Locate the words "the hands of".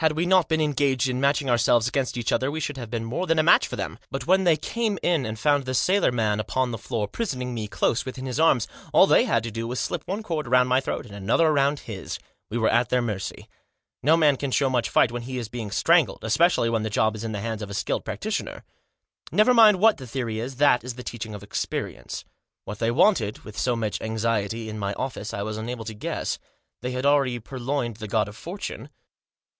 17.30-17.70